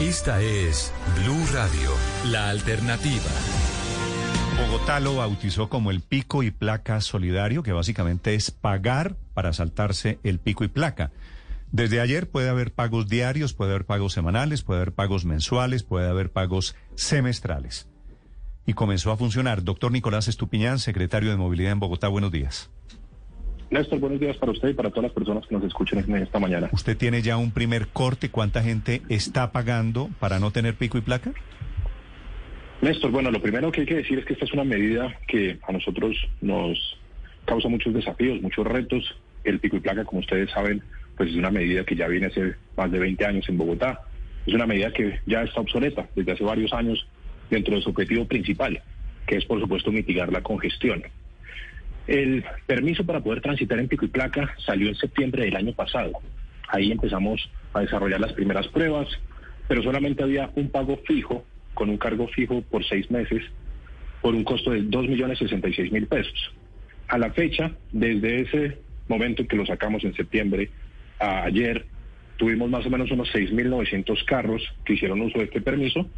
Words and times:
Esta 0.00 0.40
es 0.40 0.92
Blue 1.20 1.46
Radio, 1.52 1.90
la 2.26 2.48
alternativa. 2.48 3.30
Bogotá 4.58 4.98
lo 4.98 5.16
bautizó 5.16 5.68
como 5.68 5.90
el 5.90 6.00
pico 6.00 6.42
y 6.42 6.50
placa 6.50 7.00
solidario, 7.00 7.62
que 7.62 7.72
básicamente 7.72 8.34
es 8.34 8.50
pagar 8.50 9.16
para 9.34 9.52
saltarse 9.52 10.18
el 10.24 10.40
pico 10.40 10.64
y 10.64 10.68
placa. 10.68 11.12
Desde 11.70 12.00
ayer 12.00 12.28
puede 12.28 12.48
haber 12.48 12.72
pagos 12.72 13.08
diarios, 13.08 13.54
puede 13.54 13.70
haber 13.70 13.84
pagos 13.84 14.12
semanales, 14.12 14.62
puede 14.62 14.80
haber 14.80 14.92
pagos 14.92 15.24
mensuales, 15.24 15.84
puede 15.84 16.08
haber 16.08 16.32
pagos 16.32 16.74
semestrales. 16.96 17.86
Y 18.66 18.74
comenzó 18.74 19.12
a 19.12 19.16
funcionar. 19.16 19.62
Doctor 19.62 19.92
Nicolás 19.92 20.26
Estupiñán, 20.26 20.80
secretario 20.80 21.30
de 21.30 21.36
Movilidad 21.36 21.72
en 21.72 21.80
Bogotá, 21.80 22.08
buenos 22.08 22.32
días. 22.32 22.70
Néstor, 23.72 24.00
buenos 24.00 24.20
días 24.20 24.36
para 24.36 24.52
usted 24.52 24.68
y 24.68 24.74
para 24.74 24.90
todas 24.90 25.04
las 25.04 25.12
personas 25.12 25.46
que 25.46 25.54
nos 25.54 25.64
escuchan 25.64 25.98
esta 26.14 26.38
mañana. 26.38 26.68
¿Usted 26.72 26.94
tiene 26.94 27.22
ya 27.22 27.38
un 27.38 27.52
primer 27.52 27.88
corte? 27.88 28.28
¿Cuánta 28.28 28.62
gente 28.62 29.00
está 29.08 29.50
pagando 29.50 30.10
para 30.20 30.38
no 30.38 30.50
tener 30.50 30.74
pico 30.74 30.98
y 30.98 31.00
placa? 31.00 31.32
Néstor, 32.82 33.10
bueno, 33.10 33.30
lo 33.30 33.40
primero 33.40 33.72
que 33.72 33.80
hay 33.80 33.86
que 33.86 33.94
decir 33.94 34.18
es 34.18 34.26
que 34.26 34.34
esta 34.34 34.44
es 34.44 34.52
una 34.52 34.64
medida 34.64 35.18
que 35.26 35.58
a 35.66 35.72
nosotros 35.72 36.14
nos 36.42 36.98
causa 37.46 37.70
muchos 37.70 37.94
desafíos, 37.94 38.42
muchos 38.42 38.66
retos. 38.66 39.16
El 39.42 39.58
pico 39.58 39.76
y 39.76 39.80
placa, 39.80 40.04
como 40.04 40.20
ustedes 40.20 40.50
saben, 40.50 40.82
pues 41.16 41.30
es 41.30 41.36
una 41.36 41.50
medida 41.50 41.82
que 41.82 41.96
ya 41.96 42.08
viene 42.08 42.26
hace 42.26 42.56
más 42.76 42.92
de 42.92 42.98
20 42.98 43.24
años 43.24 43.48
en 43.48 43.56
Bogotá. 43.56 44.02
Es 44.46 44.52
una 44.52 44.66
medida 44.66 44.92
que 44.92 45.18
ya 45.24 45.44
está 45.44 45.62
obsoleta 45.62 46.06
desde 46.14 46.32
hace 46.32 46.44
varios 46.44 46.74
años 46.74 47.06
dentro 47.48 47.74
de 47.74 47.80
su 47.80 47.88
objetivo 47.88 48.26
principal, 48.26 48.82
que 49.26 49.36
es 49.36 49.46
por 49.46 49.58
supuesto 49.58 49.90
mitigar 49.90 50.30
la 50.30 50.42
congestión. 50.42 51.04
El 52.06 52.44
permiso 52.66 53.04
para 53.04 53.20
poder 53.20 53.40
transitar 53.40 53.78
en 53.78 53.88
pico 53.88 54.04
y 54.04 54.08
placa 54.08 54.54
salió 54.64 54.88
en 54.88 54.96
septiembre 54.96 55.44
del 55.44 55.56
año 55.56 55.72
pasado. 55.72 56.12
Ahí 56.68 56.90
empezamos 56.90 57.48
a 57.72 57.80
desarrollar 57.80 58.20
las 58.20 58.32
primeras 58.32 58.66
pruebas, 58.68 59.08
pero 59.68 59.82
solamente 59.82 60.22
había 60.22 60.50
un 60.56 60.70
pago 60.70 60.98
fijo, 61.06 61.44
con 61.74 61.90
un 61.90 61.98
cargo 61.98 62.26
fijo 62.28 62.62
por 62.62 62.84
seis 62.84 63.10
meses, 63.10 63.42
por 64.20 64.34
un 64.34 64.44
costo 64.44 64.70
de 64.70 64.82
2.066.000 64.82 66.08
pesos. 66.08 66.54
A 67.08 67.18
la 67.18 67.32
fecha, 67.32 67.72
desde 67.92 68.40
ese 68.42 68.78
momento 69.08 69.42
en 69.42 69.48
que 69.48 69.56
lo 69.56 69.66
sacamos 69.66 70.02
en 70.04 70.14
septiembre 70.14 70.70
a 71.18 71.44
ayer, 71.44 71.86
tuvimos 72.36 72.70
más 72.70 72.84
o 72.86 72.90
menos 72.90 73.10
unos 73.10 73.32
6.900 73.32 74.24
carros 74.24 74.62
que 74.84 74.94
hicieron 74.94 75.20
uso 75.20 75.38
de 75.38 75.44
este 75.44 75.60
permiso 75.60 76.08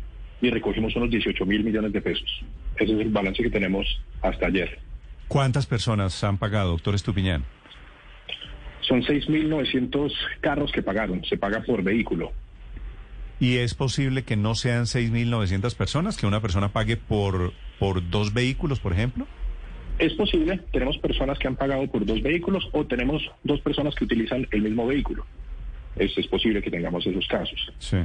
y 0.40 0.50
recogimos 0.50 0.94
unos 0.96 1.10
18 1.10 1.44
mil 1.46 1.64
millones 1.64 1.92
de 1.92 2.00
pesos. 2.00 2.44
Ese 2.76 2.94
es 2.94 3.00
el 3.00 3.10
balance 3.10 3.42
que 3.42 3.50
tenemos 3.50 4.00
hasta 4.22 4.46
ayer. 4.46 4.78
¿Cuántas 5.28 5.66
personas 5.66 6.22
han 6.24 6.38
pagado, 6.38 6.70
doctor 6.70 6.94
Estupiñán? 6.94 7.44
Son 8.82 9.02
6.900 9.02 10.12
carros 10.40 10.70
que 10.72 10.82
pagaron, 10.82 11.24
se 11.24 11.38
paga 11.38 11.62
por 11.62 11.82
vehículo. 11.82 12.32
¿Y 13.40 13.56
es 13.56 13.74
posible 13.74 14.22
que 14.22 14.36
no 14.36 14.54
sean 14.54 14.84
6.900 14.84 15.74
personas, 15.74 16.16
que 16.16 16.26
una 16.26 16.40
persona 16.40 16.72
pague 16.72 16.96
por, 16.96 17.52
por 17.78 18.08
dos 18.10 18.32
vehículos, 18.32 18.80
por 18.80 18.92
ejemplo? 18.92 19.26
Es 19.98 20.12
posible, 20.14 20.60
tenemos 20.72 20.98
personas 20.98 21.38
que 21.38 21.48
han 21.48 21.56
pagado 21.56 21.86
por 21.86 22.04
dos 22.04 22.20
vehículos 22.22 22.68
o 22.72 22.84
tenemos 22.84 23.22
dos 23.42 23.60
personas 23.60 23.94
que 23.94 24.04
utilizan 24.04 24.46
el 24.50 24.62
mismo 24.62 24.86
vehículo. 24.86 25.24
Es, 25.96 26.16
es 26.18 26.26
posible 26.26 26.60
que 26.62 26.70
tengamos 26.70 27.06
esos 27.06 27.26
casos. 27.26 27.72
Sí. 27.78 27.98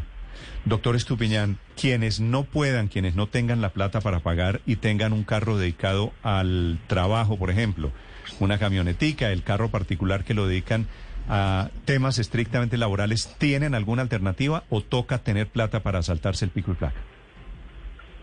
Doctor 0.65 0.95
Estupiñán, 0.95 1.57
quienes 1.79 2.19
no 2.19 2.43
puedan, 2.43 2.87
quienes 2.87 3.15
no 3.15 3.27
tengan 3.27 3.61
la 3.61 3.69
plata 3.69 4.01
para 4.01 4.19
pagar 4.19 4.61
y 4.65 4.75
tengan 4.77 5.13
un 5.13 5.23
carro 5.23 5.57
dedicado 5.57 6.13
al 6.23 6.79
trabajo, 6.87 7.37
por 7.37 7.49
ejemplo, 7.49 7.91
una 8.39 8.59
camionetica, 8.59 9.31
el 9.31 9.43
carro 9.43 9.69
particular 9.69 10.23
que 10.23 10.33
lo 10.33 10.47
dedican 10.47 10.87
a 11.27 11.69
temas 11.85 12.19
estrictamente 12.19 12.77
laborales, 12.77 13.35
¿tienen 13.37 13.75
alguna 13.75 14.01
alternativa 14.01 14.63
o 14.69 14.81
toca 14.81 15.19
tener 15.19 15.47
plata 15.47 15.81
para 15.81 16.01
saltarse 16.01 16.45
el 16.45 16.51
pico 16.51 16.71
y 16.71 16.75
placa? 16.75 16.99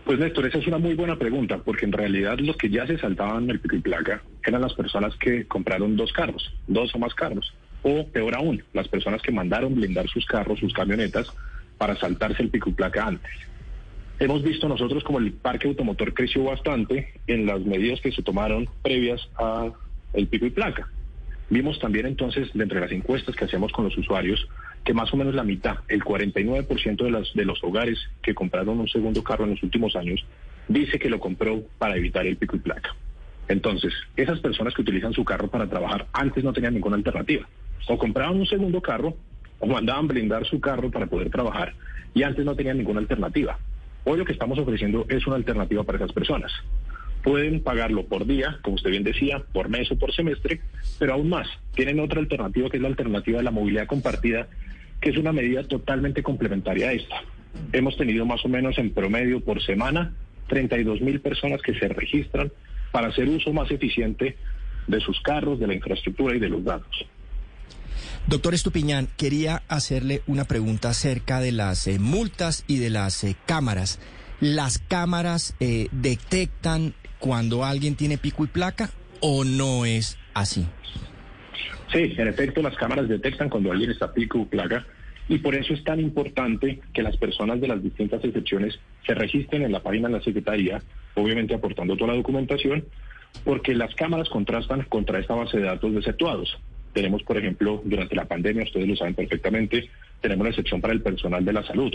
Pues 0.05 0.19
Néstor, 0.19 0.45
esa 0.45 0.59
es 0.59 0.67
una 0.67 0.77
muy 0.77 0.93
buena 0.93 1.17
pregunta, 1.17 1.57
porque 1.57 1.85
en 1.85 1.91
realidad 1.91 2.37
los 2.39 2.55
que 2.55 2.69
ya 2.69 2.87
se 2.87 2.97
saltaban 2.97 3.49
el 3.49 3.59
pico 3.59 3.75
y 3.75 3.79
placa 3.79 4.21
eran 4.45 4.61
las 4.61 4.73
personas 4.73 5.13
que 5.17 5.45
compraron 5.47 5.97
dos 5.97 6.13
carros, 6.13 6.53
dos 6.67 6.95
o 6.95 6.99
más 6.99 7.13
carros, 7.13 7.53
o 7.83 8.07
peor 8.07 8.35
aún, 8.35 8.63
las 8.73 8.87
personas 8.87 9.21
que 9.21 9.33
mandaron 9.33 9.75
blindar 9.75 10.07
sus 10.07 10.25
carros, 10.25 10.59
sus 10.59 10.73
camionetas, 10.73 11.27
para 11.77 11.95
saltarse 11.95 12.43
el 12.43 12.49
pico 12.49 12.69
y 12.69 12.73
placa 12.73 13.05
antes. 13.05 13.31
Hemos 14.19 14.41
visto 14.41 14.67
nosotros 14.67 15.03
como 15.03 15.19
el 15.19 15.31
parque 15.33 15.67
automotor 15.67 16.13
creció 16.13 16.43
bastante 16.43 17.13
en 17.27 17.45
las 17.45 17.61
medidas 17.61 18.01
que 18.01 18.11
se 18.11 18.23
tomaron 18.23 18.67
previas 18.81 19.29
a 19.37 19.71
el 20.13 20.27
pico 20.27 20.47
y 20.47 20.49
placa. 20.49 20.89
Vimos 21.49 21.79
también 21.79 22.07
entonces, 22.07 22.49
de 22.53 22.65
las 22.65 22.91
encuestas 22.91 23.35
que 23.35 23.45
hacemos 23.45 23.71
con 23.71 23.85
los 23.85 23.97
usuarios, 23.97 24.47
que 24.83 24.93
más 24.93 25.13
o 25.13 25.17
menos 25.17 25.35
la 25.35 25.43
mitad, 25.43 25.77
el 25.87 26.03
49% 26.03 27.03
de, 27.03 27.11
las, 27.11 27.33
de 27.33 27.45
los 27.45 27.63
hogares 27.63 27.99
que 28.21 28.33
compraron 28.33 28.79
un 28.79 28.87
segundo 28.87 29.23
carro 29.23 29.45
en 29.45 29.51
los 29.51 29.63
últimos 29.63 29.95
años, 29.95 30.25
dice 30.67 30.99
que 30.99 31.09
lo 31.09 31.19
compró 31.19 31.61
para 31.77 31.95
evitar 31.95 32.25
el 32.25 32.37
pico 32.37 32.55
y 32.55 32.59
placa. 32.59 32.95
Entonces, 33.47 33.93
esas 34.17 34.39
personas 34.39 34.73
que 34.73 34.81
utilizan 34.81 35.13
su 35.13 35.23
carro 35.23 35.49
para 35.49 35.69
trabajar 35.69 36.07
antes 36.11 36.43
no 36.43 36.53
tenían 36.53 36.73
ninguna 36.73 36.97
alternativa. 36.97 37.47
O 37.87 37.97
compraban 37.97 38.37
un 38.37 38.45
segundo 38.45 38.81
carro 38.81 39.15
o 39.59 39.67
mandaban 39.67 40.07
blindar 40.07 40.45
su 40.45 40.59
carro 40.59 40.91
para 40.91 41.07
poder 41.07 41.29
trabajar 41.29 41.73
y 42.13 42.23
antes 42.23 42.45
no 42.45 42.55
tenían 42.55 42.77
ninguna 42.77 42.99
alternativa. 42.99 43.57
Hoy 44.03 44.17
lo 44.17 44.25
que 44.25 44.33
estamos 44.33 44.57
ofreciendo 44.57 45.05
es 45.09 45.27
una 45.27 45.35
alternativa 45.35 45.83
para 45.83 45.97
esas 45.97 46.13
personas. 46.13 46.51
Pueden 47.23 47.61
pagarlo 47.61 48.05
por 48.05 48.25
día, 48.25 48.59
como 48.61 48.75
usted 48.75 48.91
bien 48.91 49.03
decía, 49.03 49.43
por 49.51 49.69
mes 49.69 49.91
o 49.91 49.97
por 49.97 50.13
semestre, 50.13 50.61
pero 50.97 51.13
aún 51.13 51.29
más, 51.29 51.47
tienen 51.75 51.99
otra 51.99 52.19
alternativa 52.19 52.69
que 52.69 52.77
es 52.77 52.83
la 52.83 52.89
alternativa 52.89 53.39
de 53.39 53.43
la 53.43 53.51
movilidad 53.51 53.87
compartida, 53.87 54.47
que 55.01 55.09
es 55.09 55.17
una 55.17 55.33
medida 55.33 55.63
totalmente 55.63 56.23
complementaria 56.23 56.89
a 56.89 56.93
esta. 56.93 57.21
Hemos 57.73 57.97
tenido 57.97 58.25
más 58.25 58.45
o 58.45 58.49
menos 58.49 58.77
en 58.77 58.91
promedio 58.91 59.41
por 59.41 59.61
semana 59.61 60.13
32 60.47 61.01
mil 61.01 61.19
personas 61.19 61.61
que 61.61 61.73
se 61.73 61.87
registran 61.89 62.51
para 62.91 63.07
hacer 63.07 63.27
uso 63.27 63.51
más 63.51 63.69
eficiente 63.71 64.37
de 64.87 64.99
sus 65.01 65.19
carros, 65.21 65.59
de 65.59 65.67
la 65.67 65.73
infraestructura 65.73 66.35
y 66.35 66.39
de 66.39 66.49
los 66.49 66.63
datos. 66.63 67.05
Doctor 68.27 68.53
Estupiñán, 68.53 69.07
quería 69.15 69.63
hacerle 69.69 70.21
una 70.27 70.43
pregunta 70.43 70.89
acerca 70.89 71.39
de 71.39 71.53
las 71.53 71.87
eh, 71.87 71.97
multas 71.97 72.65
y 72.67 72.77
de 72.77 72.89
las 72.89 73.23
eh, 73.23 73.37
cámaras. 73.45 74.01
¿Las 74.41 74.79
cámaras 74.79 75.55
eh, 75.61 75.87
detectan 75.93 76.93
cuando 77.19 77.63
alguien 77.63 77.95
tiene 77.95 78.17
pico 78.17 78.43
y 78.43 78.47
placa 78.47 78.89
o 79.21 79.45
no 79.45 79.85
es 79.85 80.19
así? 80.33 80.67
Sí, 81.89 82.15
en 82.17 82.27
efecto, 82.27 82.61
las 82.61 82.75
cámaras 82.75 83.07
detectan 83.07 83.47
cuando 83.47 83.71
alguien 83.71 83.91
está 83.91 84.11
pico 84.13 84.39
y 84.39 84.45
placa 84.45 84.85
y 85.29 85.37
por 85.37 85.55
eso 85.55 85.73
es 85.73 85.81
tan 85.85 86.01
importante 86.01 86.81
que 86.93 87.03
las 87.03 87.15
personas 87.15 87.61
de 87.61 87.69
las 87.69 87.81
distintas 87.81 88.21
excepciones 88.25 88.77
se 89.05 89.13
registren 89.13 89.63
en 89.63 89.71
la 89.71 89.81
página 89.81 90.09
de 90.09 90.15
la 90.15 90.21
Secretaría, 90.21 90.81
obviamente 91.15 91.55
aportando 91.55 91.95
toda 91.95 92.11
la 92.11 92.17
documentación, 92.17 92.83
porque 93.45 93.73
las 93.73 93.95
cámaras 93.95 94.27
contrastan 94.27 94.81
contra 94.83 95.17
esta 95.17 95.33
base 95.33 95.59
de 95.59 95.63
datos 95.63 95.93
deceptuados. 95.93 96.57
Tenemos, 96.97 97.21
por 97.21 97.37
ejemplo, 97.37 97.79
durante 97.85 98.15
la 98.15 98.25
pandemia, 98.25 98.63
ustedes 98.63 98.87
lo 98.87 98.95
saben 98.95 99.13
perfectamente, 99.13 99.87
tenemos 100.19 100.45
la 100.45 100.49
excepción 100.49 100.81
para 100.81 100.93
el 100.93 101.01
personal 101.03 101.45
de 101.45 101.53
la 101.53 101.61
salud. 101.61 101.93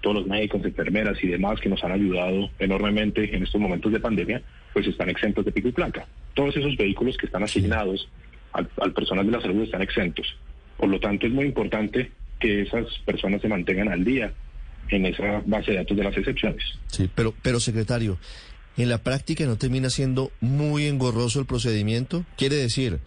Todos 0.00 0.18
los 0.18 0.26
médicos, 0.28 0.64
enfermeras 0.64 1.18
y 1.20 1.26
demás 1.26 1.58
que 1.58 1.68
nos 1.68 1.82
han 1.82 1.90
ayudado 1.90 2.48
enormemente 2.60 3.34
en 3.34 3.42
estos 3.42 3.60
momentos 3.60 3.90
de 3.90 3.98
pandemia, 3.98 4.40
pues 4.72 4.86
están 4.86 5.08
exentos 5.08 5.44
de 5.44 5.50
pico 5.50 5.66
y 5.66 5.72
placa. 5.72 6.06
Todos 6.34 6.56
esos 6.56 6.76
vehículos 6.76 7.16
que 7.16 7.26
están 7.26 7.42
asignados 7.42 8.08
al, 8.52 8.68
al 8.80 8.92
personal 8.92 9.26
de 9.26 9.32
la 9.32 9.40
salud 9.40 9.64
están 9.64 9.82
exentos. 9.82 10.36
Por 10.76 10.90
lo 10.90 11.00
tanto, 11.00 11.26
es 11.26 11.32
muy 11.32 11.46
importante 11.46 12.12
que 12.38 12.62
esas 12.62 12.86
personas 13.04 13.42
se 13.42 13.48
mantengan 13.48 13.88
al 13.88 14.04
día 14.04 14.32
en 14.90 15.06
esa 15.06 15.42
base 15.44 15.72
de 15.72 15.78
datos 15.78 15.96
de 15.96 16.04
las 16.04 16.16
excepciones. 16.16 16.62
Sí, 16.86 17.10
pero, 17.12 17.34
pero 17.42 17.58
secretario, 17.58 18.16
en 18.76 18.90
la 18.90 18.98
práctica 18.98 19.44
no 19.44 19.56
termina 19.56 19.90
siendo 19.90 20.30
muy 20.40 20.86
engorroso 20.86 21.40
el 21.40 21.46
procedimiento. 21.46 22.24
Quiere 22.36 22.54
decir, 22.54 23.00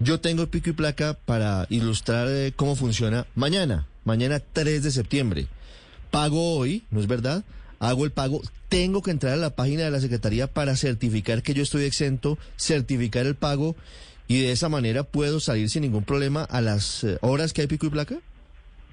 yo 0.00 0.18
tengo 0.18 0.46
pico 0.46 0.70
y 0.70 0.72
placa 0.72 1.14
para 1.26 1.66
ilustrar 1.68 2.26
eh, 2.28 2.52
cómo 2.56 2.74
funciona 2.74 3.26
mañana, 3.34 3.86
mañana 4.04 4.40
3 4.40 4.82
de 4.82 4.90
septiembre. 4.90 5.46
Pago 6.10 6.56
hoy, 6.56 6.82
¿no 6.90 7.00
es 7.00 7.06
verdad? 7.06 7.44
Hago 7.78 8.06
el 8.06 8.10
pago, 8.10 8.40
tengo 8.68 9.02
que 9.02 9.10
entrar 9.10 9.34
a 9.34 9.36
la 9.36 9.54
página 9.54 9.84
de 9.84 9.90
la 9.90 10.00
Secretaría 10.00 10.46
para 10.46 10.74
certificar 10.74 11.42
que 11.42 11.54
yo 11.54 11.62
estoy 11.62 11.84
exento, 11.84 12.38
certificar 12.56 13.26
el 13.26 13.34
pago 13.34 13.76
y 14.26 14.40
de 14.40 14.52
esa 14.52 14.68
manera 14.68 15.02
puedo 15.02 15.38
salir 15.38 15.68
sin 15.68 15.82
ningún 15.82 16.04
problema 16.04 16.44
a 16.44 16.60
las 16.62 17.04
eh, 17.04 17.18
horas 17.20 17.52
que 17.52 17.60
hay 17.60 17.66
pico 17.66 17.86
y 17.86 17.90
placa. 17.90 18.16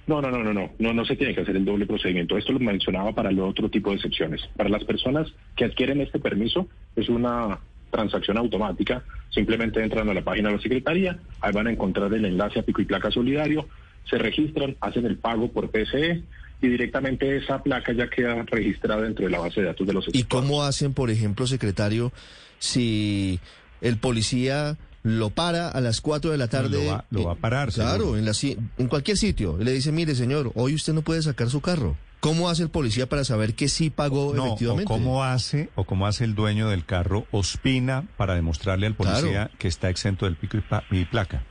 No, 0.08 0.22
no, 0.22 0.30
no, 0.30 0.44
no, 0.44 0.54
no, 0.54 0.72
no, 0.78 0.94
no 0.94 1.06
se 1.06 1.16
tiene 1.16 1.36
que 1.36 1.42
hacer 1.42 1.56
el 1.56 1.66
doble 1.66 1.86
procedimiento. 1.86 2.38
Esto 2.38 2.54
lo 2.54 2.60
mencionaba 2.60 3.14
para 3.14 3.30
el 3.30 3.40
otro 3.40 3.70
tipo 3.70 3.90
de 3.90 3.98
excepciones. 3.98 4.42
Para 4.56 4.70
las 4.70 4.84
personas 4.84 5.28
que 5.56 5.66
adquieren 5.66 6.00
este 6.02 6.20
permiso 6.20 6.68
es 6.96 7.10
una 7.10 7.60
transacción 7.92 8.38
automática, 8.38 9.04
simplemente 9.30 9.84
entran 9.84 10.10
a 10.10 10.14
la 10.14 10.24
página 10.24 10.50
de 10.50 10.56
la 10.56 10.62
Secretaría, 10.62 11.20
ahí 11.42 11.54
van 11.54 11.68
a 11.68 11.72
encontrar 11.72 12.14
el 12.14 12.26
enlace 12.26 12.60
a 12.60 12.64
Pico 12.64 12.82
y 12.82 12.86
Placa 12.86 13.12
Solidario, 13.12 13.68
se 14.10 14.18
registran, 14.18 14.76
hacen 14.82 15.06
el 15.06 15.18
pago 15.18 15.52
por 15.52 15.70
PSE 15.70 16.24
y 16.62 16.68
directamente 16.68 17.38
esa 17.38 17.62
placa 17.62 17.94
ya 17.94 18.10
queda 18.10 18.44
registrada 18.44 19.02
dentro 19.02 19.26
de 19.26 19.32
la 19.32 19.40
base 19.40 19.62
de 19.62 19.68
datos 19.68 19.86
de 19.86 19.94
los 19.94 20.06
¿Y 20.14 20.24
cómo 20.24 20.64
hacen, 20.64 20.94
por 20.94 21.12
ejemplo, 21.12 21.46
secretario, 21.46 22.12
si 22.60 23.40
el 23.82 23.98
policía 23.98 24.78
lo 25.04 25.30
para 25.30 25.70
a 25.70 25.82
las 25.82 26.02
4 26.02 26.32
de 26.32 26.38
la 26.38 26.48
tarde. 26.48 26.84
Lo 26.84 26.92
va, 26.92 27.06
lo 27.12 27.24
va 27.26 27.34
a 27.34 27.36
parar. 27.36 27.72
Claro, 27.72 28.18
en, 28.18 28.26
la, 28.26 28.34
en 28.42 28.88
cualquier 28.88 29.18
sitio. 29.18 29.58
Y 29.60 29.64
le 29.64 29.72
dice, 29.72 29.92
mire, 29.92 30.16
señor, 30.16 30.52
hoy 30.56 30.74
usted 30.74 30.94
no 30.94 31.02
puede 31.02 31.22
sacar 31.22 31.50
su 31.50 31.62
carro. 31.62 31.96
¿Cómo 32.28 32.50
hace 32.50 32.64
el 32.64 32.70
policía 32.70 33.08
para 33.08 33.24
saber 33.24 33.54
que 33.54 33.68
sí 33.70 33.90
pagó 33.90 34.34
No, 34.36 34.44
o 34.44 34.48
efectivamente? 34.48 34.86
cómo 34.86 35.24
hace, 35.24 35.70
o 35.76 35.86
cómo 35.86 36.08
hace 36.08 36.26
el 36.26 36.36
dueño 36.36 36.70
del 36.70 36.84
carro, 36.86 37.26
Ospina, 37.32 38.04
para 38.18 38.36
demostrarle 38.36 38.86
al 38.88 38.96
policía 38.96 39.32
Claro. 39.46 39.52
que 39.58 39.68
está 39.70 39.90
exento 39.90 40.26
del 40.26 40.36
pico 40.36 40.58
y, 40.58 40.62
pa- 40.62 40.84
y 40.92 41.06
placa. 41.06 41.44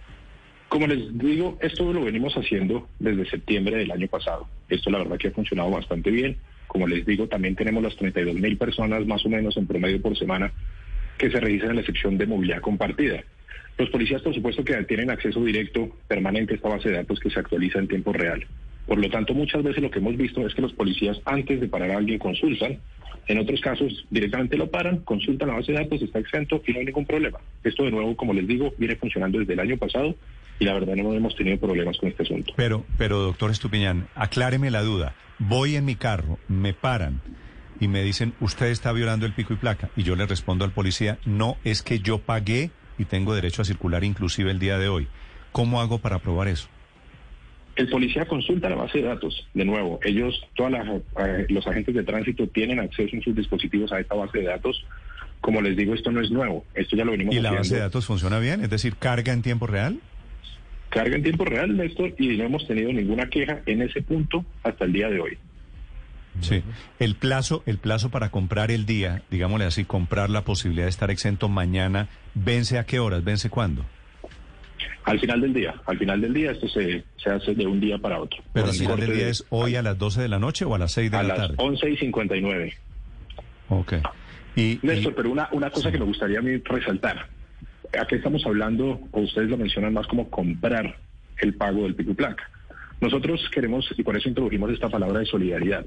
Como 0.69 0.87
les 0.87 1.17
digo, 1.17 1.57
esto 1.63 1.93
lo 1.93 2.05
venimos 2.05 2.35
haciendo 2.35 2.89
desde 2.99 3.25
septiembre 3.31 3.77
del 3.77 3.91
año 3.91 4.07
pasado. 4.09 4.49
Esto 4.69 4.91
la 4.91 4.99
verdad 4.99 5.17
que 5.17 5.29
ha 5.29 5.31
funcionado 5.31 5.71
bastante 5.71 6.11
bien. 6.11 6.37
Como 6.67 6.87
les 6.87 7.07
digo, 7.07 7.27
también 7.29 7.55
tenemos 7.57 7.83
las 7.83 7.97
32 7.97 8.35
mil 8.35 8.59
personas 8.59 9.07
más 9.07 9.25
o 9.25 9.29
menos 9.31 9.57
en 9.57 9.67
promedio 9.67 10.03
por 10.03 10.19
semana 10.19 10.53
que 11.17 11.31
se 11.31 11.41
revisan 11.41 11.71
en 11.71 11.77
la 11.77 11.85
sección 11.85 12.19
de 12.19 12.27
movilidad 12.27 12.61
compartida. 12.61 13.23
Los 13.79 13.89
policías, 13.91 14.21
por 14.23 14.35
supuesto, 14.35 14.65
que 14.65 14.75
tienen 14.85 15.11
acceso 15.11 15.43
directo 15.43 15.89
permanente 16.09 16.53
a 16.53 16.57
esta 16.57 16.69
base 16.69 16.89
de 16.91 16.97
datos 16.97 17.19
que 17.21 17.31
se 17.31 17.39
actualiza 17.39 17.79
en 17.79 17.89
tiempo 17.89 18.13
real. 18.13 18.45
Por 18.87 18.99
lo 18.99 19.11
tanto, 19.11 19.35
muchas 19.35 19.63
veces 19.63 19.83
lo 19.83 19.91
que 19.91 19.99
hemos 19.99 20.17
visto 20.17 20.47
es 20.47 20.55
que 20.55 20.63
los 20.63 20.73
policías, 20.73 21.21
antes 21.25 21.61
de 21.61 21.69
parar 21.69 21.91
a 21.91 21.97
alguien, 21.99 22.19
consultan. 22.19 22.79
En 23.27 23.39
otros 23.39 23.61
casos, 23.61 24.07
directamente 24.11 24.57
lo 24.57 24.71
paran, 24.71 24.99
consultan 24.99 25.49
la 25.49 25.55
base 25.55 25.73
de 25.73 25.79
datos, 25.79 26.01
está 26.01 26.21
exento 26.21 26.63
y 26.65 26.73
no 26.73 26.79
hay 26.79 26.87
ningún 26.87 27.07
problema. 27.07 27.41
Esto, 27.65 27.85
de 27.85 27.91
nuevo, 27.91 28.17
como 28.17 28.33
les 28.33 28.47
digo, 28.47 28.73
viene 28.79 28.95
funcionando 28.95 29.41
desde 29.41 29.55
el 29.55 29.61
año 29.61 29.77
pasado 29.77 30.15
y 30.61 30.65
la 30.65 30.75
verdad 30.75 30.95
no 30.95 31.13
hemos 31.13 31.35
tenido 31.35 31.59
problemas 31.59 31.99
con 31.99 32.09
este 32.09 32.23
asunto. 32.23 32.53
Pero, 32.57 32.85
pero 32.97 33.19
doctor 33.19 33.51
Estupiñán, 33.51 34.07
acláreme 34.15 34.71
la 34.71 34.83
duda. 34.83 35.15
Voy 35.41 35.75
en 35.75 35.85
mi 35.85 35.97
carro, 35.97 36.39
me 36.47 36.73
paran 36.73 37.21
y 37.81 37.89
me 37.89 38.03
dicen, 38.03 38.33
usted 38.41 38.67
está 38.67 38.93
violando 38.93 39.27
el 39.27 39.33
pico 39.33 39.53
y 39.53 39.57
placa. 39.57 39.91
Y 39.97 40.05
yo 40.05 40.15
le 40.15 40.27
respondo 40.27 40.65
al 40.65 40.71
policía, 40.71 41.19
no, 41.25 41.57
es 41.65 41.83
que 41.83 41.99
yo 41.99 42.19
pagué 42.19 42.71
y 42.97 43.07
tengo 43.07 43.35
derecho 43.35 43.63
a 43.63 43.65
circular 43.65 44.05
inclusive 44.05 44.53
el 44.53 44.61
día 44.61 44.79
de 44.79 44.89
hoy. 44.89 45.09
¿Cómo 45.51 45.81
hago 45.81 45.99
para 45.99 46.21
probar 46.21 46.49
eso? 46.49 46.69
El 47.77 47.89
policía 47.89 48.25
consulta 48.25 48.71
la 48.71 48.77
base 48.77 48.99
de 48.99 49.05
datos. 49.05 49.47
De 49.53 49.65
nuevo, 49.65 50.01
ellos, 50.03 50.43
todos 50.55 50.73
los 51.49 51.67
agentes 51.67 51.95
de 51.95 52.03
tránsito 52.03 52.47
tienen 52.49 52.81
acceso 52.81 53.15
en 53.15 53.23
sus 53.23 53.37
dispositivos 53.37 53.93
a 53.93 54.01
esta 54.01 54.15
base 54.15 54.39
de 54.39 54.45
datos. 54.45 54.83
Como 55.43 55.61
les 55.61 55.77
digo, 55.77 55.95
esto 55.95 56.11
no 56.11 56.23
es 56.23 56.31
nuevo. 56.31 56.65
Esto 56.75 56.97
ya 56.97 57.05
lo 57.05 57.13
venimos 57.13 57.35
¿Y 57.35 57.41
la 57.41 57.53
base 57.53 57.75
de 57.75 57.83
datos 57.83 58.07
funciona 58.07 58.39
bien? 58.39 58.63
Es 58.63 58.71
decir, 58.71 58.97
carga 58.97 59.35
en 59.35 59.43
tiempo 59.43 59.67
real. 59.67 60.01
Carga 60.89 61.17
en 61.17 61.23
tiempo 61.23 61.45
real, 61.45 61.77
Néstor, 61.77 62.15
y 62.19 62.37
no 62.39 62.45
hemos 62.45 62.67
tenido 62.67 62.91
ninguna 62.93 63.29
queja 63.29 63.61
en 63.67 63.83
ese 63.83 64.01
punto 64.01 64.47
hasta 64.63 64.87
el 64.87 64.93
día 64.95 65.11
de 65.11 65.21
hoy. 65.21 65.39
Sí. 66.41 66.63
El 66.99 67.15
plazo, 67.15 67.63
el 67.67 67.79
plazo 67.79 68.11
para 68.11 68.31
comprar 68.31 68.71
el 68.71 68.87
día, 68.87 69.23
digámosle 69.31 69.67
así, 69.67 69.85
comprar 69.85 70.31
la 70.31 70.45
posibilidad 70.45 70.87
de 70.87 70.91
estar 70.91 71.11
exento 71.11 71.49
mañana, 71.49 72.09
¿vence 72.35 72.79
a 72.79 72.85
qué 72.85 72.99
horas? 72.99 73.25
¿Vence 73.25 73.51
cuándo? 73.51 73.85
Al 75.07 75.19
final 75.21 75.41
del 75.41 75.55
día, 75.55 75.75
al 75.87 75.99
final 75.99 76.21
del 76.21 76.35
día 76.35 76.51
esto 76.51 76.69
se, 76.69 77.05
se 77.17 77.31
hace 77.31 77.55
de 77.55 77.67
un 77.67 77.81
día 77.81 77.97
para 77.97 78.21
otro. 78.21 78.43
Pero 78.53 78.67
al 78.67 78.73
final 78.73 78.99
del 79.01 79.15
día 79.15 79.25
de- 79.27 79.31
es 79.31 79.45
hoy 79.51 79.77
a 79.77 79.83
las 79.83 79.97
12 79.97 80.21
de 80.21 80.29
la 80.29 80.39
noche 80.39 80.65
o 80.65 80.75
a 80.75 80.79
las 80.79 80.93
6 80.93 81.11
de 81.11 81.17
a 81.17 81.23
la 81.23 81.29
las 81.29 81.37
tarde. 81.39 81.55
11 81.59 81.91
y 81.91 81.97
59. 81.97 82.75
Ok. 83.69 83.93
Y, 84.57 84.61
y- 84.63 84.81
Néstor, 84.83 85.15
pero 85.15 85.31
una, 85.31 85.49
una 85.53 85.71
cosa 85.71 85.91
que 85.93 85.99
me 85.99 86.05
gustaría 86.05 86.41
a 86.41 86.43
mí 86.43 86.57
resaltar. 86.59 87.29
Aquí 87.99 88.17
estamos 88.17 88.45
hablando, 88.47 89.01
o 89.13 89.21
ustedes 89.21 89.49
lo 89.49 89.57
mencionan 89.57 89.93
más 89.95 90.07
como 90.09 90.29
comprar 90.29 90.97
el 91.39 91.55
pago 91.55 91.85
del 91.85 91.95
pico 91.95 92.11
y 92.11 92.15
placa. 92.15 92.51
Nosotros 93.01 93.49
queremos, 93.53 93.89
y 93.97 94.03
por 94.03 94.17
eso 94.17 94.29
introdujimos 94.29 94.71
esta 94.73 94.89
palabra 94.89 95.21
de 95.21 95.27
solidaridad, 95.27 95.87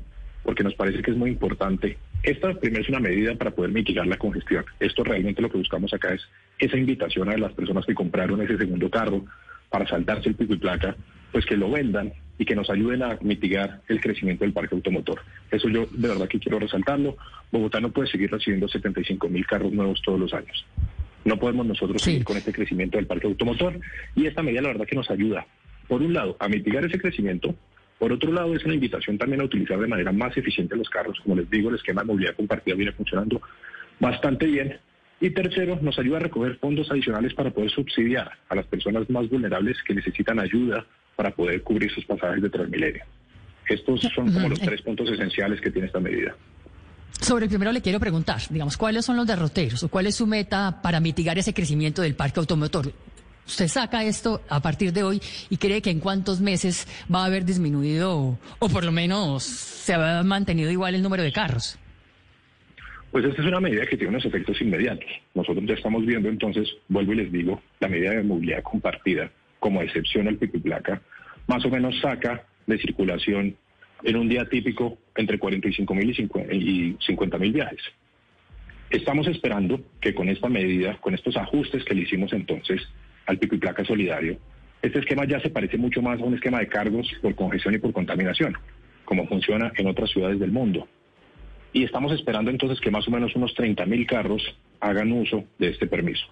porque 0.50 0.64
nos 0.64 0.74
parece 0.74 1.04
que 1.04 1.12
es 1.12 1.16
muy 1.16 1.30
importante. 1.30 2.00
Esta 2.24 2.52
primero 2.56 2.82
es 2.82 2.90
una 2.90 3.00
medida 3.00 3.36
para 3.36 3.52
poder 3.52 3.70
mitigar 3.70 4.08
la 4.08 4.18
congestión. 4.18 4.66
Esto 4.80 5.04
realmente 5.04 5.44
lo 5.44 5.50
que 5.52 5.60
buscamos 5.60 5.94
acá 5.94 6.12
es 6.12 6.22
esa 6.58 6.76
invitación 6.76 7.30
a 7.30 7.38
las 7.38 7.54
personas 7.54 7.86
que 7.86 7.94
compraron 7.94 8.42
ese 8.42 8.58
segundo 8.58 8.90
carro 8.90 9.24
para 9.70 9.88
saltarse 9.88 10.28
el 10.28 10.34
pico 10.34 10.56
y 10.56 10.58
placa, 10.58 10.96
pues 11.32 11.46
que 11.46 11.56
lo 11.56 11.70
vendan 11.70 12.14
y 12.40 12.46
que 12.46 12.56
nos 12.56 12.68
ayuden 12.72 13.04
a 13.04 13.20
mitigar 13.22 13.82
el 13.90 14.02
crecimiento 14.02 14.44
del 14.44 14.52
parque 14.54 14.74
automotor. 14.74 15.22
Eso 15.52 15.70
yo 15.70 15.86
de 15.92 16.08
verdad 16.08 16.28
que 16.28 16.40
quiero 16.40 16.58
resaltarlo. 16.58 17.16
Bogotá 17.52 17.80
no 17.80 17.92
puede 17.92 18.10
seguir 18.10 18.32
recibiendo 18.32 18.68
75 18.68 19.30
mil 19.30 19.46
carros 19.46 19.72
nuevos 19.72 20.02
todos 20.02 20.20
los 20.20 20.34
años. 20.34 20.66
No 21.26 21.38
podemos 21.38 21.68
nosotros 21.68 22.02
Sí. 22.02 22.10
seguir 22.10 22.24
con 22.24 22.38
este 22.38 22.52
crecimiento 22.54 22.98
del 22.98 23.06
parque 23.06 23.28
automotor 23.28 23.80
y 24.16 24.26
esta 24.26 24.42
medida 24.42 24.64
la 24.64 24.70
verdad 24.70 24.88
que 24.88 24.96
nos 24.96 25.12
ayuda, 25.12 25.46
por 25.88 26.02
un 26.02 26.12
lado, 26.12 26.38
a 26.40 26.48
mitigar 26.48 26.84
ese 26.86 26.98
crecimiento, 26.98 27.54
por 28.00 28.14
otro 28.14 28.32
lado 28.32 28.56
es 28.56 28.64
una 28.64 28.74
invitación 28.74 29.18
también 29.18 29.42
a 29.42 29.44
utilizar 29.44 29.78
de 29.78 29.88
manera 29.88 30.14
más 30.14 30.36
eficiente 30.38 30.76
los 30.76 30.90
carros. 30.90 31.20
Como 31.22 31.36
les 31.36 31.50
digo, 31.50 31.70
el 31.70 31.76
esquema 31.76 32.02
de 32.02 32.08
movilidad 32.08 32.36
compartida 32.36 32.76
viene 32.76 32.94
funcionando 32.94 33.42
bastante 34.00 34.46
bien. 34.46 34.78
Y 35.20 35.32
tercero, 35.32 35.78
nos 35.82 36.00
ayuda 36.00 36.18
a 36.18 36.22
recoger 36.22 36.56
fondos 36.56 36.90
adicionales 36.90 37.34
para 37.34 37.52
poder 37.52 37.70
subsidiar 37.70 38.32
a 38.48 38.56
las 38.56 38.66
personas 38.68 39.10
más 39.10 39.30
vulnerables 39.30 39.78
que 39.86 39.94
necesitan 39.94 40.40
ayuda 40.40 40.86
para 41.18 41.32
poder 41.32 41.62
cubrir 41.62 41.92
sus 41.92 42.06
pasajes 42.06 42.42
de 42.42 42.50
Transmilenio. 42.50 43.04
Estos 43.68 44.00
son 44.16 44.32
como 44.32 44.48
los 44.48 44.60
tres 44.62 44.82
puntos 44.82 45.10
esenciales 45.12 45.60
que 45.60 45.70
tiene 45.70 45.88
esta 45.88 46.00
medida. 46.00 46.34
Sobre 47.20 47.46
el 47.46 47.50
primero 47.50 47.74
le 47.74 47.82
quiero 47.82 48.00
preguntar, 48.00 48.40
digamos, 48.50 48.78
¿cuáles 48.78 49.04
son 49.04 49.18
los 49.18 49.28
derroteros 49.28 49.84
o 49.84 49.90
cuál 49.90 50.08
es 50.08 50.16
su 50.16 50.26
meta 50.26 50.82
para 50.82 51.02
mitigar 51.02 51.38
ese 51.38 51.54
crecimiento 51.54 52.02
del 52.02 52.16
parque 52.16 52.40
automotor? 52.40 52.94
Usted 53.50 53.68
saca 53.68 54.04
esto 54.04 54.44
a 54.48 54.62
partir 54.62 54.94
de 54.94 55.02
hoy 55.02 55.20
y 55.50 55.58
cree 55.58 55.82
que 55.82 55.90
en 55.90 56.00
cuántos 56.00 56.40
meses 56.40 56.88
va 57.12 57.24
a 57.24 57.26
haber 57.26 57.46
disminuido 57.46 58.38
o, 58.60 58.70
por 58.70 58.86
lo 58.86 58.92
menos 58.92 59.44
se 59.44 59.96
ha 59.96 60.22
mantenido 60.22 60.70
igual 60.70 60.94
el 60.94 61.02
número 61.02 61.24
de 61.24 61.32
carros. 61.32 61.80
Pues 63.12 63.26
esta 63.26 63.42
es 63.42 63.48
una 63.48 63.60
medida 63.60 63.88
que 63.88 63.98
tiene 63.98 64.12
unos 64.12 64.24
efectos 64.24 64.62
inmediatos. 64.62 65.10
Nosotros 65.34 65.66
ya 65.66 65.74
estamos 65.74 66.06
viendo 66.06 66.30
entonces, 66.30 66.70
vuelvo 66.90 67.14
y 67.14 67.16
les 67.16 67.32
digo, 67.32 67.60
la 67.80 67.88
medida 67.88 68.12
de 68.12 68.22
movilidad 68.22 68.62
compartida, 68.62 69.32
como 69.60 69.82
excepción 69.82 70.28
al 70.28 70.38
pico 70.38 70.58
y 70.58 70.60
placa, 70.60 71.02
más 71.48 71.66
o 71.66 71.70
menos 71.72 72.00
saca 72.02 72.46
de 72.68 72.78
circulación 72.78 73.56
en 74.04 74.16
un 74.16 74.30
día 74.30 74.46
típico 74.46 75.00
entre 75.16 75.40
45 75.40 75.96
mil 75.96 76.12
y 76.12 76.98
50 77.04 77.38
mil 77.40 77.52
viajes. 77.52 77.82
Estamos 78.92 79.26
esperando 79.26 79.82
que 80.00 80.14
con 80.14 80.30
esta 80.30 80.50
medida, 80.50 80.98
con 81.02 81.16
estos 81.16 81.36
ajustes 81.36 81.84
que 81.84 81.96
le 81.96 82.04
hicimos 82.04 82.32
entonces 82.32 82.80
al 83.30 83.38
pico 83.38 83.56
y 83.56 83.60
placa 83.60 83.86
solidario, 83.86 84.38
este 84.82 85.00
esquema 85.00 85.26
ya 85.26 85.40
se 85.40 85.50
parece 85.50 85.78
mucho 85.78 86.02
más 86.02 86.20
a 86.20 86.24
un 86.24 86.34
esquema 86.34 86.60
de 86.60 86.68
cargos 86.68 87.08
por 87.22 87.36
congestión 87.36 87.76
y 87.76 87.78
por 87.78 87.94
contaminación, 87.94 88.58
como 89.06 89.28
funciona 89.28 89.72
en 89.78 89.88
otras 89.88 90.10
ciudades 90.10 90.40
del 90.40 90.52
mundo. 90.52 90.88
Y 91.72 91.84
estamos 91.84 92.12
esperando 92.12 92.50
entonces 92.50 92.80
que 92.80 92.90
más 92.90 93.08
o 93.08 93.12
menos 93.12 93.36
unos 93.36 93.54
30 93.54 93.86
mil 93.86 94.08
carros 94.08 94.42
hagan 94.80 95.12
uso 95.12 95.44
de 95.60 95.70
este 95.70 95.86
permiso. 95.86 96.26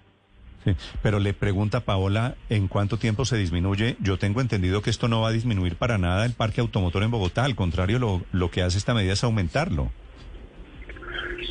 sí. 0.64 0.72
Pero 1.02 1.20
le 1.20 1.34
pregunta 1.34 1.80
Paola, 1.84 2.34
¿en 2.48 2.66
cuánto 2.66 2.96
tiempo 2.96 3.24
se 3.24 3.36
disminuye? 3.36 3.96
Yo 4.00 4.16
tengo 4.18 4.40
entendido 4.40 4.82
que 4.82 4.90
esto 4.90 5.06
no 5.06 5.20
va 5.20 5.28
a 5.28 5.32
disminuir 5.32 5.76
para 5.76 5.98
nada 5.98 6.26
el 6.26 6.32
parque 6.32 6.60
automotor 6.60 7.04
en 7.04 7.12
Bogotá. 7.12 7.44
Al 7.44 7.54
contrario, 7.54 8.00
lo, 8.00 8.22
lo 8.32 8.50
que 8.50 8.62
hace 8.62 8.78
esta 8.78 8.94
medida 8.94 9.12
es 9.12 9.22
aumentarlo. 9.22 9.92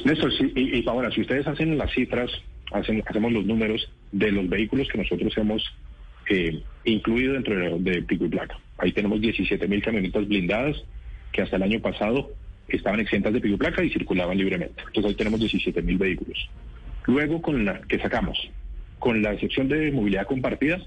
Néstor, 0.03 0.31
sí, 0.37 0.51
y, 0.55 0.77
y 0.79 0.81
Paola, 0.81 1.11
si 1.11 1.21
ustedes 1.21 1.47
hacen 1.47 1.77
las 1.77 1.91
cifras, 1.91 2.29
hacemos 2.71 3.31
los 3.31 3.45
números 3.45 3.89
de 4.11 4.31
los 4.31 4.47
vehículos 4.49 4.87
que 4.89 4.97
nosotros 4.97 5.37
hemos 5.37 5.63
eh, 6.29 6.61
incluido 6.83 7.33
dentro 7.33 7.55
de, 7.55 7.91
de 7.91 8.01
pico 8.03 8.25
y 8.25 8.29
placa. 8.29 8.57
Ahí 8.77 8.91
tenemos 8.91 9.21
17 9.21 9.67
mil 9.67 9.81
camionetas 9.81 10.27
blindadas 10.27 10.75
que 11.31 11.41
hasta 11.41 11.55
el 11.55 11.63
año 11.63 11.79
pasado 11.81 12.31
estaban 12.67 12.99
exentas 12.99 13.33
de 13.33 13.39
pico 13.39 13.55
y 13.55 13.57
placa 13.57 13.83
y 13.83 13.89
circulaban 13.89 14.37
libremente. 14.37 14.81
Entonces 14.87 15.11
ahí 15.11 15.15
tenemos 15.15 15.39
17 15.39 15.81
mil 15.81 15.97
vehículos. 15.97 16.49
Luego, 17.05 17.41
con 17.41 17.63
la 17.63 17.81
que 17.81 17.99
sacamos, 17.99 18.37
con 18.99 19.21
la 19.21 19.33
excepción 19.33 19.69
de 19.69 19.91
movilidad 19.91 20.27
compartida, 20.27 20.79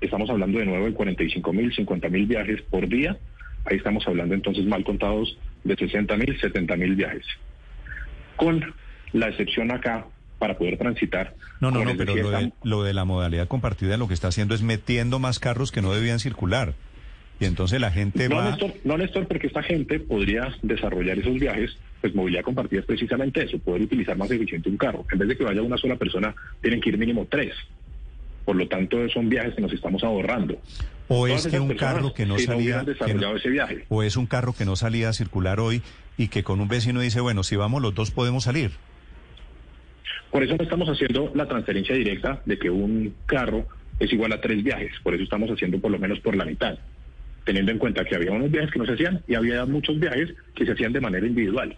estamos 0.00 0.28
hablando 0.28 0.58
de 0.58 0.66
nuevo 0.66 0.86
de 0.86 0.92
45 0.92 1.52
mil, 1.52 1.74
50 1.74 2.08
mil 2.08 2.26
viajes 2.26 2.60
por 2.62 2.86
día. 2.88 3.16
Ahí 3.64 3.76
estamos 3.76 4.06
hablando 4.06 4.34
entonces 4.34 4.66
mal 4.66 4.84
contados 4.84 5.38
de 5.64 5.76
60 5.76 6.16
mil, 6.16 6.38
70 6.38 6.76
mil 6.76 6.94
viajes. 6.94 7.24
Con 8.36 8.74
la 9.12 9.28
excepción 9.28 9.70
acá 9.70 10.06
para 10.42 10.58
poder 10.58 10.76
transitar. 10.76 11.36
No, 11.60 11.70
no, 11.70 11.84
no, 11.84 11.92
pero 11.96 12.16
lo 12.16 12.30
de, 12.30 12.52
lo 12.64 12.82
de 12.82 12.92
la 12.92 13.04
modalidad 13.04 13.46
compartida 13.46 13.96
lo 13.96 14.08
que 14.08 14.14
está 14.14 14.26
haciendo 14.26 14.56
es 14.56 14.62
metiendo 14.62 15.20
más 15.20 15.38
carros 15.38 15.70
que 15.70 15.82
no 15.82 15.94
debían 15.94 16.18
circular. 16.18 16.74
Y 17.38 17.44
entonces 17.44 17.80
la 17.80 17.92
gente 17.92 18.28
No, 18.28 18.36
va... 18.38 18.50
Néstor, 18.50 18.72
no, 18.82 18.98
Néstor, 18.98 19.28
porque 19.28 19.46
esta 19.46 19.62
gente 19.62 20.00
podría 20.00 20.52
desarrollar 20.62 21.16
esos 21.16 21.34
viajes, 21.38 21.76
pues 22.00 22.12
movilidad 22.16 22.42
compartida 22.42 22.80
es 22.80 22.86
precisamente 22.86 23.44
eso, 23.44 23.56
poder 23.60 23.82
utilizar 23.82 24.16
más 24.16 24.32
eficiente 24.32 24.68
un 24.68 24.76
carro. 24.76 25.06
En 25.12 25.18
vez 25.20 25.28
de 25.28 25.36
que 25.36 25.44
vaya 25.44 25.62
una 25.62 25.76
sola 25.76 25.94
persona, 25.94 26.34
tienen 26.60 26.80
que 26.80 26.88
ir 26.90 26.98
mínimo 26.98 27.24
tres. 27.30 27.54
Por 28.44 28.56
lo 28.56 28.66
tanto, 28.66 28.96
son 29.10 29.28
viajes 29.28 29.54
que 29.54 29.60
nos 29.62 29.72
estamos 29.72 30.02
ahorrando. 30.02 30.58
O 31.06 31.28
Todas 31.28 31.46
es 31.46 31.52
que 31.52 31.60
un 31.60 31.74
carro 31.76 32.12
que 32.14 32.26
no 32.26 32.34
no 32.34 32.40
salía... 32.40 32.56
hubieran 32.56 32.84
que 32.86 32.92
desarrollado 32.94 33.32
no- 33.34 33.38
ese 33.38 33.48
viaje. 33.48 33.84
o 33.88 34.02
es 34.02 34.16
un 34.16 34.26
carro 34.26 34.54
que 34.54 34.64
no 34.64 34.74
salía 34.74 35.08
a 35.08 35.12
circular 35.12 35.60
hoy 35.60 35.82
y 36.16 36.26
que 36.28 36.42
con 36.42 36.60
un 36.60 36.66
vecino 36.66 37.00
dice, 37.00 37.20
bueno, 37.20 37.44
si 37.44 37.54
vamos 37.54 37.80
los 37.80 37.94
dos 37.94 38.10
podemos 38.10 38.42
salir. 38.42 38.72
Por 40.32 40.42
eso 40.42 40.56
no 40.56 40.64
estamos 40.64 40.88
haciendo 40.88 41.30
la 41.34 41.46
transferencia 41.46 41.94
directa 41.94 42.40
de 42.46 42.58
que 42.58 42.70
un 42.70 43.14
carro 43.26 43.66
es 44.00 44.10
igual 44.12 44.32
a 44.32 44.40
tres 44.40 44.64
viajes. 44.64 44.92
Por 45.02 45.14
eso 45.14 45.24
estamos 45.24 45.50
haciendo 45.50 45.78
por 45.78 45.90
lo 45.90 45.98
menos 45.98 46.20
por 46.20 46.34
la 46.34 46.46
mitad. 46.46 46.78
Teniendo 47.44 47.70
en 47.70 47.78
cuenta 47.78 48.02
que 48.04 48.16
había 48.16 48.32
unos 48.32 48.50
viajes 48.50 48.70
que 48.70 48.78
no 48.78 48.86
se 48.86 48.94
hacían 48.94 49.22
y 49.28 49.34
había 49.34 49.66
muchos 49.66 50.00
viajes 50.00 50.30
que 50.54 50.64
se 50.64 50.72
hacían 50.72 50.94
de 50.94 51.02
manera 51.02 51.26
individual. 51.26 51.76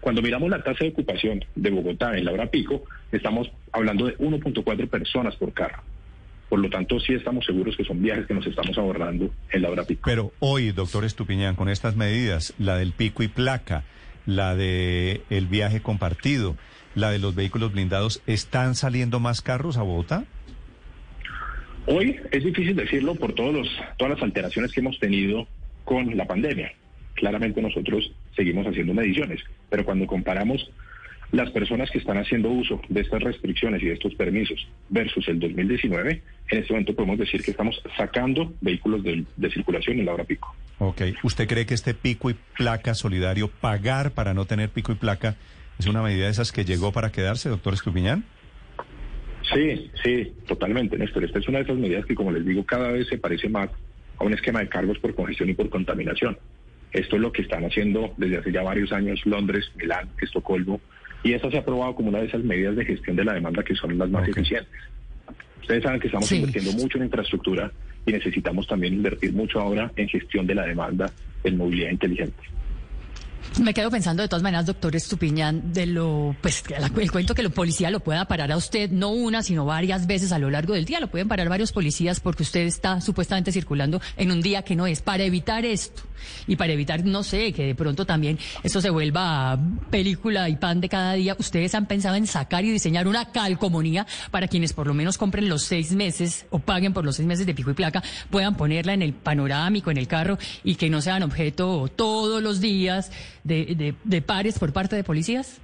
Cuando 0.00 0.20
miramos 0.20 0.50
la 0.50 0.62
tasa 0.62 0.84
de 0.84 0.90
ocupación 0.90 1.42
de 1.54 1.70
Bogotá 1.70 2.14
en 2.14 2.26
la 2.26 2.32
hora 2.32 2.50
pico, 2.50 2.84
estamos 3.10 3.50
hablando 3.72 4.04
de 4.04 4.18
1.4 4.18 4.86
personas 4.86 5.34
por 5.36 5.54
carro. 5.54 5.82
Por 6.50 6.58
lo 6.58 6.68
tanto, 6.68 7.00
sí 7.00 7.14
estamos 7.14 7.46
seguros 7.46 7.74
que 7.74 7.84
son 7.84 8.02
viajes 8.02 8.26
que 8.26 8.34
nos 8.34 8.46
estamos 8.46 8.76
ahorrando 8.76 9.30
en 9.50 9.62
la 9.62 9.70
hora 9.70 9.84
pico. 9.84 10.02
Pero 10.04 10.30
hoy, 10.40 10.72
doctor 10.72 11.06
Estupiñán, 11.06 11.56
con 11.56 11.70
estas 11.70 11.96
medidas, 11.96 12.52
la 12.58 12.76
del 12.76 12.92
pico 12.92 13.22
y 13.22 13.28
placa, 13.28 13.84
la 14.26 14.54
de 14.54 15.22
el 15.30 15.46
viaje 15.46 15.80
compartido, 15.80 16.56
la 16.94 17.10
de 17.10 17.18
los 17.18 17.34
vehículos 17.34 17.72
blindados, 17.72 18.22
¿están 18.26 18.74
saliendo 18.74 19.20
más 19.20 19.42
carros 19.42 19.76
a 19.76 19.82
Bogotá? 19.82 20.24
Hoy 21.86 22.16
es 22.30 22.44
difícil 22.44 22.76
decirlo 22.76 23.14
por 23.14 23.34
todos 23.34 23.54
los, 23.54 23.68
todas 23.98 24.14
las 24.14 24.22
alteraciones 24.22 24.72
que 24.72 24.80
hemos 24.80 24.98
tenido 24.98 25.46
con 25.84 26.16
la 26.16 26.26
pandemia. 26.26 26.72
Claramente 27.14 27.60
nosotros 27.60 28.10
seguimos 28.34 28.66
haciendo 28.66 28.94
mediciones, 28.94 29.40
pero 29.68 29.84
cuando 29.84 30.06
comparamos 30.06 30.70
las 31.30 31.50
personas 31.50 31.90
que 31.90 31.98
están 31.98 32.16
haciendo 32.16 32.48
uso 32.48 32.80
de 32.88 33.00
estas 33.00 33.22
restricciones 33.22 33.82
y 33.82 33.86
de 33.86 33.94
estos 33.94 34.14
permisos 34.14 34.66
versus 34.88 35.28
el 35.28 35.40
2019, 35.40 36.22
en 36.50 36.58
este 36.58 36.72
momento 36.72 36.94
podemos 36.94 37.18
decir 37.18 37.42
que 37.42 37.50
estamos 37.50 37.80
sacando 37.96 38.52
vehículos 38.60 39.02
de, 39.02 39.24
de 39.36 39.50
circulación 39.50 39.98
en 39.98 40.06
la 40.06 40.14
hora 40.14 40.24
pico. 40.24 40.54
Ok. 40.78 41.02
¿Usted 41.22 41.46
cree 41.48 41.66
que 41.66 41.74
este 41.74 41.94
pico 41.94 42.30
y 42.30 42.36
placa 42.56 42.94
solidario, 42.94 43.48
pagar 43.48 44.12
para 44.12 44.32
no 44.32 44.44
tener 44.44 44.70
pico 44.70 44.92
y 44.92 44.96
placa, 44.96 45.36
es 45.78 45.86
una 45.86 46.02
medida 46.02 46.26
de 46.26 46.30
esas 46.30 46.52
que 46.52 46.64
llegó 46.64 46.92
para 46.92 47.10
quedarse, 47.12 47.48
doctor 47.48 47.74
Estupiñán? 47.74 48.24
Sí, 49.52 49.90
sí, 50.02 50.32
totalmente, 50.46 50.96
Néstor. 50.96 51.24
Esta 51.24 51.38
es 51.38 51.48
una 51.48 51.58
de 51.58 51.64
esas 51.64 51.76
medidas 51.76 52.06
que, 52.06 52.14
como 52.14 52.32
les 52.32 52.44
digo, 52.44 52.64
cada 52.64 52.90
vez 52.90 53.06
se 53.08 53.18
parece 53.18 53.48
más 53.48 53.68
a 54.18 54.24
un 54.24 54.32
esquema 54.32 54.60
de 54.60 54.68
cargos 54.68 54.98
por 54.98 55.14
congestión 55.14 55.50
y 55.50 55.54
por 55.54 55.68
contaminación. 55.68 56.38
Esto 56.92 57.16
es 57.16 57.22
lo 57.22 57.32
que 57.32 57.42
están 57.42 57.64
haciendo 57.64 58.14
desde 58.16 58.38
hace 58.38 58.52
ya 58.52 58.62
varios 58.62 58.92
años 58.92 59.20
Londres, 59.26 59.70
Milán, 59.76 60.08
Estocolmo, 60.20 60.80
y 61.22 61.32
eso 61.32 61.50
se 61.50 61.56
ha 61.56 61.60
aprobado 61.60 61.94
como 61.94 62.08
una 62.08 62.20
de 62.20 62.26
esas 62.26 62.42
medidas 62.44 62.76
de 62.76 62.84
gestión 62.84 63.16
de 63.16 63.24
la 63.24 63.34
demanda 63.34 63.62
que 63.62 63.74
son 63.74 63.98
las 63.98 64.08
más 64.10 64.28
eficientes. 64.28 64.72
Ustedes 65.60 65.82
saben 65.82 66.00
que 66.00 66.06
estamos 66.08 66.28
Sí. 66.28 66.36
invirtiendo 66.36 66.72
mucho 66.72 66.98
en 66.98 67.04
infraestructura 67.04 67.72
y 68.06 68.12
necesitamos 68.12 68.66
también 68.66 68.94
invertir 68.94 69.32
mucho 69.32 69.60
ahora 69.60 69.90
en 69.96 70.08
gestión 70.08 70.46
de 70.46 70.54
la 70.54 70.66
demanda 70.66 71.10
en 71.42 71.56
movilidad 71.56 71.90
inteligente. 71.90 72.42
Me 73.60 73.72
quedo 73.72 73.90
pensando 73.90 74.22
de 74.22 74.28
todas 74.28 74.42
maneras, 74.42 74.66
doctor 74.66 74.96
Estupiñán, 74.96 75.72
de 75.72 75.86
lo, 75.86 76.34
pues, 76.40 76.64
el 77.00 77.12
cuento 77.12 77.34
que 77.34 77.42
la 77.42 77.50
policía 77.50 77.90
lo 77.90 78.00
pueda 78.00 78.24
parar 78.24 78.50
a 78.50 78.56
usted, 78.56 78.90
no 78.90 79.10
una, 79.10 79.42
sino 79.42 79.64
varias 79.64 80.06
veces 80.06 80.32
a 80.32 80.38
lo 80.38 80.50
largo 80.50 80.74
del 80.74 80.84
día. 80.84 80.98
Lo 80.98 81.08
pueden 81.08 81.28
parar 81.28 81.48
varios 81.48 81.70
policías 81.70 82.18
porque 82.18 82.42
usted 82.42 82.62
está 82.62 83.00
supuestamente 83.00 83.52
circulando 83.52 84.00
en 84.16 84.32
un 84.32 84.42
día 84.42 84.62
que 84.62 84.74
no 84.74 84.86
es. 84.86 85.02
Para 85.02 85.22
evitar 85.22 85.64
esto 85.64 86.02
y 86.46 86.56
para 86.56 86.72
evitar, 86.72 87.04
no 87.04 87.22
sé, 87.22 87.52
que 87.52 87.66
de 87.66 87.74
pronto 87.74 88.06
también 88.06 88.38
esto 88.62 88.80
se 88.80 88.90
vuelva 88.90 89.58
película 89.90 90.48
y 90.48 90.56
pan 90.56 90.80
de 90.80 90.88
cada 90.88 91.12
día, 91.14 91.36
ustedes 91.38 91.74
han 91.74 91.86
pensado 91.86 92.16
en 92.16 92.26
sacar 92.26 92.64
y 92.64 92.72
diseñar 92.72 93.06
una 93.06 93.30
calcomanía 93.30 94.06
para 94.30 94.48
quienes 94.48 94.72
por 94.72 94.86
lo 94.86 94.94
menos 94.94 95.18
compren 95.18 95.48
los 95.48 95.62
seis 95.62 95.92
meses 95.92 96.46
o 96.50 96.58
paguen 96.58 96.92
por 96.92 97.04
los 97.04 97.16
seis 97.16 97.28
meses 97.28 97.46
de 97.46 97.54
pico 97.54 97.70
y 97.70 97.74
placa, 97.74 98.02
puedan 98.30 98.56
ponerla 98.56 98.94
en 98.94 99.02
el 99.02 99.12
panorámico, 99.12 99.90
en 99.90 99.98
el 99.98 100.08
carro 100.08 100.38
y 100.62 100.74
que 100.74 100.90
no 100.90 101.00
sean 101.00 101.22
objeto 101.22 101.88
todos 101.94 102.42
los 102.42 102.60
días 102.60 103.10
de, 103.44 103.74
de, 103.74 103.94
de 104.02 104.22
pares 104.22 104.58
por 104.58 104.72
parte 104.72 104.96
de 104.96 105.04
policías? 105.04 105.60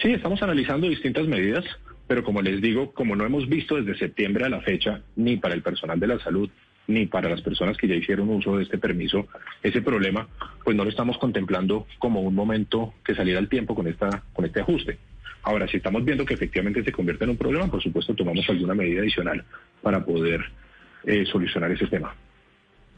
Sí, 0.00 0.12
estamos 0.12 0.42
analizando 0.42 0.88
distintas 0.88 1.26
medidas, 1.26 1.64
pero 2.06 2.24
como 2.24 2.40
les 2.40 2.62
digo, 2.62 2.92
como 2.92 3.14
no 3.14 3.26
hemos 3.26 3.48
visto 3.48 3.76
desde 3.76 3.98
septiembre 3.98 4.46
a 4.46 4.48
la 4.48 4.60
fecha, 4.62 5.02
ni 5.16 5.36
para 5.36 5.54
el 5.54 5.62
personal 5.62 6.00
de 6.00 6.06
la 6.06 6.18
salud, 6.20 6.48
ni 6.86 7.06
para 7.06 7.28
las 7.28 7.40
personas 7.42 7.76
que 7.76 7.86
ya 7.86 7.94
hicieron 7.94 8.28
uso 8.30 8.56
de 8.56 8.64
este 8.64 8.78
permiso, 8.78 9.28
ese 9.62 9.82
problema, 9.82 10.28
pues 10.64 10.76
no 10.76 10.84
lo 10.84 10.90
estamos 10.90 11.18
contemplando 11.18 11.86
como 11.98 12.20
un 12.20 12.34
momento 12.34 12.94
que 13.04 13.14
saliera 13.14 13.38
al 13.38 13.48
tiempo 13.48 13.74
con, 13.74 13.86
esta, 13.86 14.24
con 14.32 14.44
este 14.44 14.60
ajuste. 14.60 14.98
Ahora, 15.42 15.68
si 15.68 15.78
estamos 15.78 16.04
viendo 16.04 16.24
que 16.24 16.34
efectivamente 16.34 16.82
se 16.84 16.92
convierte 16.92 17.24
en 17.24 17.30
un 17.30 17.36
problema, 17.36 17.70
por 17.70 17.82
supuesto 17.82 18.14
tomamos 18.14 18.48
alguna 18.48 18.74
medida 18.74 19.00
adicional 19.00 19.44
para 19.80 20.04
poder 20.04 20.44
eh, 21.04 21.24
solucionar 21.26 21.70
ese 21.70 21.86
tema. 21.86 22.14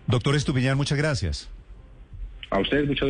Doctor 0.06 0.34
Estupiñán, 0.34 0.76
muchas 0.76 0.98
gracias. 0.98 1.50
A 2.50 2.60
ustedes 2.60 2.86
muchas 2.86 3.08